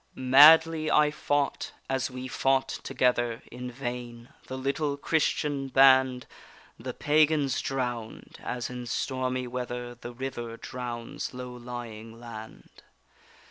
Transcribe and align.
Madly 0.15 0.89
I 0.89 1.11
fought 1.11 1.73
as 1.87 2.09
we 2.09 2.27
fought 2.27 2.69
together; 2.69 3.43
In 3.51 3.69
vain: 3.69 4.29
the 4.47 4.57
little 4.57 4.97
Christian 4.97 5.67
band 5.67 6.25
The 6.79 6.95
pagans 6.95 7.61
drown'd, 7.61 8.39
as 8.41 8.71
in 8.71 8.87
stormy 8.87 9.45
weather, 9.45 9.93
The 9.93 10.11
river 10.11 10.57
drowns 10.57 11.35
low 11.35 11.53
lying 11.53 12.19
land. 12.19 12.81